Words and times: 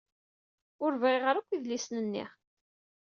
Ur 0.83 0.91
ɣriɣ 1.01 1.23
ara 1.29 1.39
akk 1.41 1.49
idlisen-nni. 1.55 2.25